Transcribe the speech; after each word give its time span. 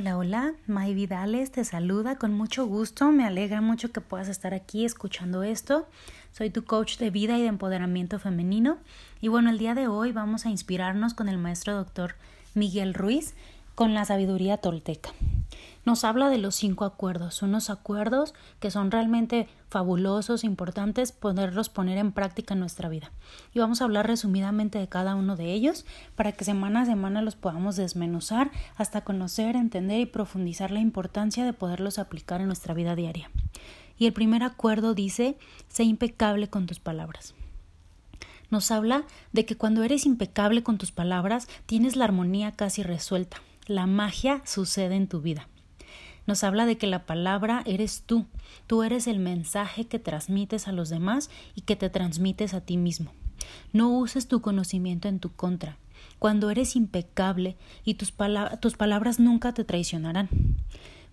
Hola, 0.00 0.16
hola, 0.16 0.54
May 0.68 0.94
Vidales 0.94 1.50
te 1.50 1.64
saluda 1.64 2.18
con 2.18 2.32
mucho 2.32 2.64
gusto, 2.66 3.10
me 3.10 3.24
alegra 3.24 3.60
mucho 3.60 3.90
que 3.90 4.00
puedas 4.00 4.28
estar 4.28 4.54
aquí 4.54 4.84
escuchando 4.84 5.42
esto. 5.42 5.88
Soy 6.30 6.50
tu 6.50 6.64
coach 6.64 6.98
de 6.98 7.10
vida 7.10 7.36
y 7.36 7.42
de 7.42 7.48
empoderamiento 7.48 8.20
femenino. 8.20 8.78
Y 9.20 9.26
bueno, 9.26 9.50
el 9.50 9.58
día 9.58 9.74
de 9.74 9.88
hoy 9.88 10.12
vamos 10.12 10.46
a 10.46 10.50
inspirarnos 10.50 11.14
con 11.14 11.28
el 11.28 11.36
maestro 11.36 11.74
doctor 11.74 12.14
Miguel 12.54 12.94
Ruiz 12.94 13.34
con 13.78 13.94
la 13.94 14.04
sabiduría 14.04 14.56
tolteca 14.56 15.10
nos 15.84 16.02
habla 16.02 16.30
de 16.30 16.38
los 16.38 16.56
cinco 16.56 16.84
acuerdos, 16.84 17.42
unos 17.42 17.70
acuerdos 17.70 18.34
que 18.58 18.72
son 18.72 18.90
realmente 18.90 19.46
fabulosos, 19.68 20.42
importantes, 20.42 21.12
poderlos 21.12 21.68
poner 21.68 21.96
en 21.96 22.10
práctica 22.10 22.54
en 22.54 22.60
nuestra 22.60 22.88
vida. 22.88 23.12
Y 23.54 23.60
vamos 23.60 23.80
a 23.80 23.84
hablar 23.84 24.08
resumidamente 24.08 24.80
de 24.80 24.88
cada 24.88 25.14
uno 25.14 25.36
de 25.36 25.52
ellos 25.52 25.86
para 26.16 26.32
que 26.32 26.44
semana 26.44 26.80
a 26.80 26.86
semana 26.86 27.22
los 27.22 27.36
podamos 27.36 27.76
desmenuzar 27.76 28.50
hasta 28.74 29.02
conocer, 29.02 29.54
entender 29.54 30.00
y 30.00 30.06
profundizar 30.06 30.72
la 30.72 30.80
importancia 30.80 31.44
de 31.44 31.52
poderlos 31.52 32.00
aplicar 32.00 32.40
en 32.40 32.48
nuestra 32.48 32.74
vida 32.74 32.96
diaria. 32.96 33.30
Y 33.96 34.06
el 34.06 34.12
primer 34.12 34.42
acuerdo 34.42 34.92
dice, 34.92 35.38
sé 35.68 35.84
impecable 35.84 36.50
con 36.50 36.66
tus 36.66 36.80
palabras 36.80 37.32
nos 38.50 38.70
habla 38.70 39.04
de 39.32 39.44
que 39.44 39.56
cuando 39.56 39.84
eres 39.84 40.06
impecable 40.06 40.62
con 40.62 40.78
tus 40.78 40.90
palabras, 40.90 41.48
tienes 41.66 41.96
la 41.96 42.06
armonía 42.06 42.52
casi 42.52 42.82
resuelta. 42.82 43.42
La 43.68 43.86
magia 43.86 44.40
sucede 44.46 44.96
en 44.96 45.08
tu 45.08 45.20
vida. 45.20 45.46
Nos 46.26 46.42
habla 46.42 46.64
de 46.64 46.78
que 46.78 46.86
la 46.86 47.04
palabra 47.04 47.62
eres 47.66 48.02
tú, 48.06 48.24
tú 48.66 48.82
eres 48.82 49.06
el 49.06 49.18
mensaje 49.18 49.86
que 49.86 49.98
transmites 49.98 50.68
a 50.68 50.72
los 50.72 50.88
demás 50.88 51.28
y 51.54 51.60
que 51.60 51.76
te 51.76 51.90
transmites 51.90 52.54
a 52.54 52.62
ti 52.62 52.78
mismo. 52.78 53.12
No 53.74 53.90
uses 53.90 54.26
tu 54.26 54.40
conocimiento 54.40 55.06
en 55.08 55.20
tu 55.20 55.34
contra. 55.34 55.76
Cuando 56.18 56.48
eres 56.48 56.76
impecable 56.76 57.58
y 57.84 57.94
tus, 57.94 58.14
tus 58.60 58.76
palabras 58.78 59.20
nunca 59.20 59.52
te 59.52 59.64
traicionarán. 59.64 60.30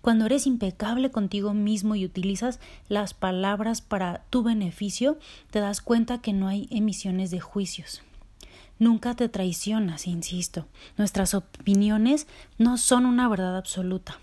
Cuando 0.00 0.24
eres 0.24 0.46
impecable 0.46 1.10
contigo 1.10 1.52
mismo 1.52 1.94
y 1.94 2.06
utilizas 2.06 2.58
las 2.88 3.12
palabras 3.12 3.82
para 3.82 4.24
tu 4.30 4.42
beneficio, 4.42 5.18
te 5.50 5.60
das 5.60 5.82
cuenta 5.82 6.22
que 6.22 6.32
no 6.32 6.48
hay 6.48 6.68
emisiones 6.70 7.30
de 7.30 7.40
juicios. 7.40 8.00
Nunca 8.78 9.14
te 9.14 9.28
traicionas, 9.28 10.06
insisto. 10.06 10.66
Nuestras 10.98 11.34
opiniones 11.34 12.26
no 12.58 12.76
son 12.76 13.06
una 13.06 13.28
verdad 13.28 13.56
absoluta. 13.56 14.18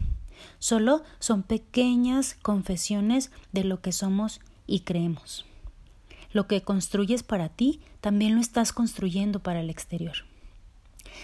Solo 0.59 1.04
son 1.20 1.44
pequeñas 1.44 2.36
confesiones 2.42 3.31
de 3.52 3.64
lo 3.64 3.81
que 3.81 3.92
somos 3.92 4.42
y 4.68 4.81
creemos. 4.81 5.46
Lo 6.31 6.48
que 6.48 6.62
construyes 6.62 7.24
para 7.24 7.50
ti, 7.50 7.81
también 8.02 8.36
lo 8.36 8.42
estás 8.42 8.74
construyendo 8.74 9.42
para 9.42 9.62
el 9.62 9.70
exterior. 9.70 10.26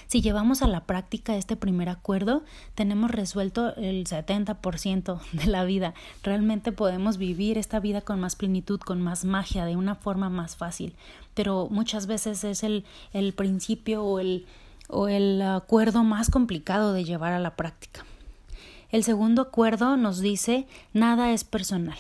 Si 0.08 0.22
llevamos 0.22 0.62
a 0.62 0.68
la 0.68 0.86
práctica 0.86 1.36
este 1.36 1.56
primer 1.56 1.90
acuerdo, 1.90 2.44
tenemos 2.76 3.12
resuelto 3.12 3.76
el 3.76 4.06
70% 4.06 5.20
de 5.32 5.46
la 5.48 5.64
vida. 5.64 5.94
Realmente 6.24 6.72
podemos 6.72 7.18
vivir 7.18 7.58
esta 7.58 7.80
vida 7.80 8.02
con 8.02 8.20
más 8.20 8.36
plenitud, 8.36 8.80
con 8.80 9.02
más 9.02 9.26
magia, 9.26 9.66
de 9.66 9.76
una 9.76 9.96
forma 9.96 10.30
más 10.30 10.56
fácil. 10.56 10.96
Pero 11.34 11.68
muchas 11.70 12.08
veces 12.08 12.44
es 12.44 12.64
el, 12.64 12.86
el 13.14 13.34
principio 13.34 14.04
o 14.04 14.20
el, 14.20 14.46
o 14.88 15.08
el 15.08 15.42
acuerdo 15.42 16.04
más 16.04 16.30
complicado 16.30 16.94
de 16.94 17.06
llevar 17.06 17.34
a 17.34 17.40
la 17.40 17.56
práctica. 17.56 18.06
El 18.92 19.04
segundo 19.04 19.44
acuerdo 19.44 19.98
nos 19.98 20.20
dice 20.20 20.68
nada 20.94 21.32
es 21.32 21.44
personal. 21.44 21.98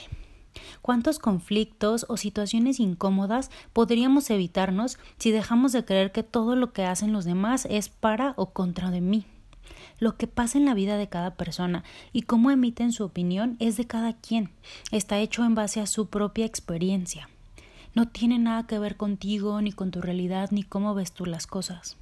¿Cuántos 0.81 1.19
conflictos 1.19 2.05
o 2.09 2.17
situaciones 2.17 2.79
incómodas 2.79 3.51
podríamos 3.73 4.29
evitarnos 4.29 4.97
si 5.17 5.31
dejamos 5.31 5.71
de 5.71 5.85
creer 5.85 6.11
que 6.11 6.23
todo 6.23 6.55
lo 6.55 6.73
que 6.73 6.85
hacen 6.85 7.13
los 7.13 7.25
demás 7.25 7.67
es 7.69 7.89
para 7.89 8.33
o 8.37 8.51
contra 8.51 8.91
de 8.91 9.01
mí? 9.01 9.25
Lo 9.99 10.15
que 10.17 10.27
pasa 10.27 10.57
en 10.57 10.65
la 10.65 10.73
vida 10.73 10.97
de 10.97 11.09
cada 11.09 11.35
persona 11.35 11.83
y 12.13 12.23
cómo 12.23 12.51
emiten 12.51 12.91
su 12.91 13.03
opinión 13.03 13.57
es 13.59 13.77
de 13.77 13.85
cada 13.85 14.13
quien. 14.13 14.51
Está 14.91 15.19
hecho 15.19 15.43
en 15.43 15.55
base 15.55 15.81
a 15.81 15.87
su 15.87 16.07
propia 16.07 16.45
experiencia. 16.45 17.29
No 17.93 18.07
tiene 18.07 18.39
nada 18.39 18.65
que 18.65 18.79
ver 18.79 18.97
contigo, 18.97 19.61
ni 19.61 19.71
con 19.71 19.91
tu 19.91 20.01
realidad, 20.01 20.49
ni 20.51 20.63
cómo 20.63 20.93
ves 20.93 21.11
tú 21.11 21.25
las 21.25 21.47
cosas. 21.47 21.97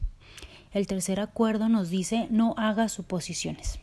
El 0.72 0.86
tercer 0.86 1.20
acuerdo 1.20 1.70
nos 1.70 1.90
dice 1.90 2.28
no 2.30 2.54
hagas 2.58 2.92
suposiciones 2.92 3.80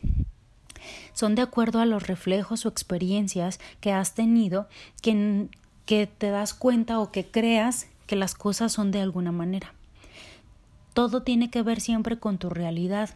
son 1.13 1.35
de 1.35 1.41
acuerdo 1.41 1.79
a 1.79 1.85
los 1.85 2.07
reflejos 2.07 2.65
o 2.65 2.69
experiencias 2.69 3.59
que 3.81 3.91
has 3.91 4.13
tenido 4.13 4.67
que, 5.01 5.47
que 5.85 6.07
te 6.07 6.29
das 6.29 6.53
cuenta 6.53 6.99
o 6.99 7.11
que 7.11 7.25
creas 7.25 7.87
que 8.07 8.15
las 8.15 8.35
cosas 8.35 8.71
son 8.71 8.91
de 8.91 9.01
alguna 9.01 9.31
manera. 9.31 9.73
Todo 10.93 11.23
tiene 11.23 11.49
que 11.49 11.61
ver 11.61 11.81
siempre 11.81 12.17
con 12.19 12.37
tu 12.37 12.49
realidad, 12.49 13.09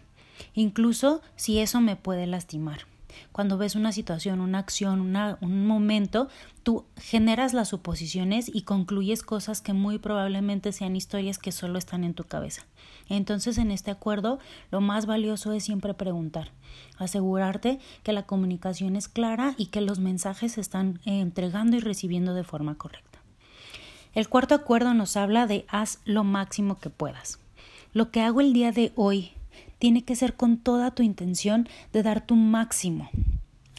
incluso 0.53 1.22
si 1.35 1.59
eso 1.59 1.81
me 1.81 1.96
puede 1.96 2.28
lastimar. 2.28 2.81
Cuando 3.31 3.58
ves 3.58 3.75
una 3.75 3.92
situación, 3.92 4.42
una 4.42 4.59
acción, 4.59 5.16
un 5.42 5.68
momento, 5.68 6.28
tú 6.64 6.86
generas 6.97 7.53
las 7.53 7.70
suposiciones 7.70 8.50
y 8.53 8.64
concluyes 8.64 9.24
cosas 9.24 9.62
que 9.62 9.74
muy 9.74 9.97
probablemente 9.97 10.72
sean 10.72 10.96
historias 10.96 11.38
que 11.38 11.52
solo 11.52 11.78
están 11.78 12.03
en 12.03 12.14
tu 12.14 12.24
cabeza. 12.24 12.66
Entonces, 13.08 13.58
en 13.58 13.72
este 13.72 13.92
acuerdo, 13.92 14.40
lo 14.72 14.81
más 14.81 15.06
valioso 15.06 15.52
es 15.53 15.64
siempre 15.64 15.94
preguntar, 15.94 16.52
asegurarte 16.97 17.80
que 18.03 18.14
la 18.14 18.24
comunicación 18.24 18.96
es 18.96 19.08
clara 19.08 19.56
y 19.58 19.68
que 19.68 19.81
los 19.81 20.00
mensajes 20.00 20.53
se 20.53 20.62
están 20.62 21.00
eh, 21.06 21.20
entregando 21.20 21.78
y 21.78 21.80
recibiendo 21.80 22.34
de 22.34 22.44
forma 22.44 22.76
correcta. 22.76 23.20
El 24.14 24.28
cuarto 24.28 24.56
acuerdo 24.56 24.94
nos 24.94 25.18
habla 25.18 25.47
de 25.47 25.66
haz 25.70 26.00
lo 26.06 26.24
máximo 26.24 26.80
que 26.80 26.90
puedas. 26.90 27.40
Lo 27.94 28.12
que 28.12 28.22
hago 28.22 28.41
el 28.41 28.53
día 28.53 28.72
de 28.72 28.91
hoy 28.96 29.31
tiene 29.79 30.03
que 30.03 30.16
ser 30.16 30.35
con 30.35 30.57
toda 30.57 30.91
tu 30.91 31.03
intención 31.03 31.67
de 31.91 32.03
dar 32.03 32.25
tu 32.25 32.35
máximo. 32.35 33.09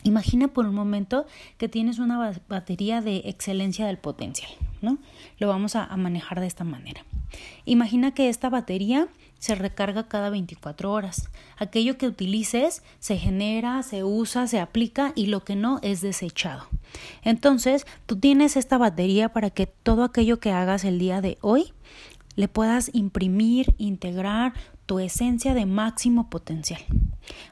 Imagina 0.03 0.49
por 0.49 0.66
un 0.66 0.75
momento 0.75 1.27
que 1.59 1.69
tienes 1.69 1.99
una 1.99 2.33
batería 2.49 3.03
de 3.03 3.19
excelencia 3.27 3.87
del 3.87 3.99
potencial, 3.99 4.50
¿no? 4.81 4.99
Lo 5.38 5.49
vamos 5.49 5.77
a, 5.77 5.94
manejar 5.97 6.41
de 6.41 6.47
esta 6.47 6.65
manera. 6.65 7.05
Imagina 7.66 8.12
que 8.15 8.31
esta 8.31 8.49
batería 8.49 9.09
se 9.38 9.55
recarga 9.55 10.09
cada 10.09 10.31
24 10.31 10.91
horas. 10.91 11.28
Aquello 11.59 11.99
que 11.99 12.06
utilices 12.06 12.82
se 12.99 13.19
genera, 13.19 13.82
se 13.82 14.03
usa, 14.03 14.47
se 14.47 14.59
aplica 14.59 15.12
y 15.15 15.27
lo 15.27 15.44
que 15.44 15.55
no 15.55 15.81
es 15.82 16.00
desechado. 16.00 16.67
Entonces, 17.22 17.87
tú 18.06 18.17
tienes 18.17 18.56
esta 18.56 18.78
batería 18.78 19.31
para 19.31 19.50
que 19.50 19.67
todo 19.67 20.05
aquello 20.05 20.41
que 20.41 20.50
hagas 20.50 20.84
el 20.84 20.99
día 20.99 21.21
de 21.21 21.37
hoy 21.43 21.72
le 22.41 22.49
puedas 22.49 22.91
imprimir, 22.95 23.75
integrar 23.77 24.55
tu 24.87 24.99
esencia 24.99 25.53
de 25.53 25.67
máximo 25.67 26.31
potencial. 26.31 26.81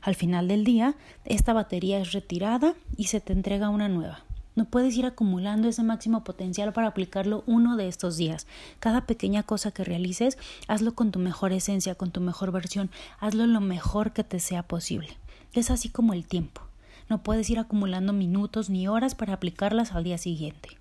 Al 0.01 0.15
final 0.15 0.49
del 0.49 0.65
día, 0.65 0.97
esta 1.27 1.53
batería 1.53 2.01
es 2.01 2.13
retirada 2.13 2.73
y 2.97 3.05
se 3.09 3.21
te 3.21 3.35
entrega 3.35 3.69
una 3.69 3.91
nueva. 3.91 4.25
No 4.57 4.65
puedes 4.65 4.97
ir 4.97 5.05
acumulando 5.05 5.69
ese 5.69 5.83
máximo 5.83 6.25
potencial 6.25 6.73
para 6.73 6.87
aplicarlo 6.87 7.45
uno 7.47 7.77
de 7.77 7.87
estos 7.87 8.17
días. 8.17 8.47
Cada 8.81 9.05
pequeña 9.05 9.43
cosa 9.43 9.73
que 9.73 9.85
realices, 9.85 10.39
hazlo 10.69 10.95
con 10.95 11.13
tu 11.13 11.19
mejor 11.19 11.53
esencia, 11.53 11.95
con 11.95 12.11
tu 12.11 12.23
mejor 12.23 12.51
versión, 12.51 12.91
hazlo 13.21 13.47
lo 13.47 13.61
mejor 13.61 14.15
que 14.15 14.25
te 14.25 14.41
sea 14.41 14.63
posible. 14.63 15.19
Es 15.53 15.71
así 15.71 15.91
como 15.91 16.15
el 16.15 16.25
tiempo. 16.25 16.63
No 17.11 17.23
puedes 17.23 17.51
ir 17.51 17.59
acumulando 17.59 18.15
minutos 18.15 18.71
ni 18.71 18.89
horas 18.89 19.15
para 19.15 19.35
aplicarlas 19.35 19.93
al 19.93 20.05
día 20.05 20.17
siguiente. 20.17 20.79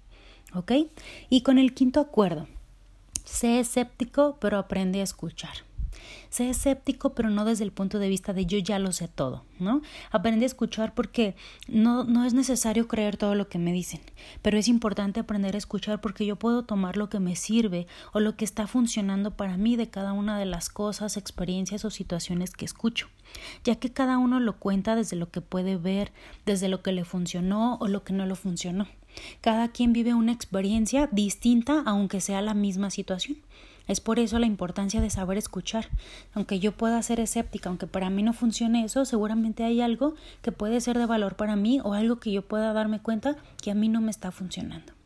¿Ok? 0.54 0.72
Y 1.30 1.42
con 1.42 1.58
el 1.58 1.74
quinto 1.74 2.00
acuerdo, 2.00 2.48
sé 3.28 3.60
escéptico, 3.60 4.38
pero 4.40 4.58
aprende 4.58 5.02
a 5.02 5.04
escuchar. 5.04 5.68
Sé 6.30 6.50
escéptico, 6.50 7.14
pero 7.14 7.30
no 7.30 7.46
desde 7.46 7.64
el 7.64 7.72
punto 7.72 8.00
de 8.00 8.10
vista 8.10 8.34
de 8.34 8.46
yo 8.46 8.58
ya 8.58 8.80
lo 8.80 8.92
sé 8.92 9.08
todo, 9.08 9.44
¿no? 9.60 9.82
Aprende 10.12 10.46
a 10.46 10.48
escuchar 10.48 10.94
porque 10.94 11.36
no, 11.68 12.04
no 12.04 12.26
es 12.26 12.34
necesario 12.34 12.88
creer 12.88 13.18
todo 13.18 13.34
lo 13.36 13.48
que 13.48 13.60
me 13.60 13.74
dicen, 13.74 14.02
pero 14.42 14.58
es 14.58 14.68
importante 14.68 15.20
aprender 15.20 15.56
a 15.56 15.58
escuchar 15.58 16.02
porque 16.02 16.26
yo 16.26 16.36
puedo 16.36 16.64
tomar 16.64 16.98
lo 16.98 17.10
que 17.10 17.20
me 17.20 17.36
sirve 17.36 17.88
o 18.14 18.20
lo 18.20 18.36
que 18.36 18.46
está 18.46 18.68
funcionando 18.68 19.32
para 19.32 19.58
mí 19.58 19.76
de 19.76 19.90
cada 19.90 20.14
una 20.14 20.38
de 20.38 20.46
las 20.46 20.70
cosas, 20.70 21.18
experiencias 21.18 21.86
o 21.86 21.90
situaciones 21.90 22.52
que 22.52 22.66
escucho, 22.66 23.08
ya 23.64 23.76
que 23.76 23.92
cada 23.92 24.18
uno 24.18 24.40
lo 24.40 24.58
cuenta 24.58 24.96
desde 24.96 25.16
lo 25.16 25.32
que 25.32 25.42
puede 25.42 25.78
ver, 25.78 26.12
desde 26.46 26.70
lo 26.70 26.82
que 26.82 26.92
le 26.92 27.06
funcionó 27.06 27.78
o 27.80 27.88
lo 27.88 28.04
que 28.04 28.14
no 28.14 28.26
lo 28.26 28.36
funcionó. 28.36 28.88
Cada 29.42 29.70
quien 29.70 29.94
vive 29.94 30.14
una 30.14 30.32
experiencia 30.32 31.08
distinta 31.12 31.84
aunque 31.86 32.22
sea 32.22 32.42
la 32.42 32.54
misma 32.54 32.90
situación. 32.90 33.38
Es 33.88 34.02
por 34.02 34.20
eso 34.20 34.38
la 34.38 34.46
importancia 34.46 35.00
de 35.00 35.10
saber 35.10 35.38
escuchar. 35.38 35.88
Aunque 36.34 36.60
yo 36.60 36.74
pueda 36.74 37.02
ser 37.02 37.20
escéptica, 37.20 37.70
aunque 37.70 37.88
para 37.88 38.10
mí 38.10 38.22
no 38.22 38.34
funcione 38.34 38.84
eso, 38.84 39.06
seguramente 39.06 39.64
hay 39.64 39.82
algo 39.82 40.16
que 40.42 40.52
puede 40.52 40.82
ser 40.82 40.98
de 40.98 41.06
valor 41.06 41.36
para 41.36 41.56
mí 41.56 41.80
o 41.84 41.94
algo 41.94 42.20
que 42.20 42.32
yo 42.32 42.42
pueda 42.42 42.74
darme 42.74 43.00
cuenta 43.00 43.38
que 43.62 43.72
a 43.72 43.76
mí 43.76 43.88
no 43.88 44.02
me 44.02 44.12
está 44.12 44.32
funcionando. 44.32 44.97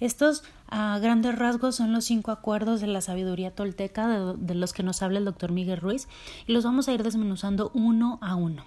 Estos 0.00 0.44
a 0.68 0.98
grandes 0.98 1.38
rasgos 1.38 1.76
son 1.76 1.92
los 1.92 2.04
cinco 2.04 2.30
acuerdos 2.30 2.80
de 2.80 2.86
la 2.86 3.00
sabiduría 3.00 3.54
tolteca 3.54 4.34
de, 4.34 4.54
los 4.54 4.72
que 4.72 4.82
nos 4.82 5.02
habla 5.02 5.18
el 5.18 5.24
doctor 5.24 5.52
Miguel 5.52 5.80
Ruiz 5.80 6.08
y 6.46 6.52
los 6.52 6.64
vamos 6.64 6.88
a 6.88 6.92
ir 6.92 7.02
desmenuzando 7.02 7.70
uno 7.74 8.18
a 8.22 8.34
uno. 8.34 8.64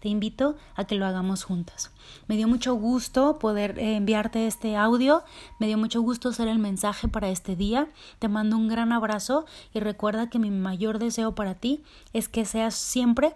Te 0.00 0.08
invito 0.08 0.56
a 0.76 0.84
que 0.84 0.94
lo 0.94 1.06
hagamos 1.06 1.44
juntas. 1.44 1.90
Me 2.26 2.36
dio 2.36 2.48
mucho 2.48 2.74
gusto 2.74 3.38
poder 3.38 3.78
eh, 3.78 3.96
enviarte 3.96 4.46
este 4.46 4.76
audio, 4.76 5.24
me 5.58 5.66
dio 5.66 5.78
mucho 5.78 6.00
gusto 6.00 6.32
ser 6.32 6.48
el 6.48 6.58
mensaje 6.58 7.08
para 7.08 7.28
este 7.28 7.56
día. 7.56 7.88
Te 8.18 8.28
mando 8.28 8.56
un 8.56 8.68
gran 8.68 8.92
abrazo 8.92 9.46
y 9.74 9.80
recuerda 9.80 10.30
que 10.30 10.38
mi 10.38 10.50
mayor 10.50 10.98
deseo 10.98 11.34
para 11.34 11.54
ti 11.54 11.82
es 12.12 12.28
que 12.28 12.44
seas 12.44 12.74
siempre 12.74 13.34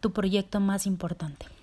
tu 0.00 0.12
proyecto 0.12 0.60
más 0.60 0.86
importante. 0.86 1.53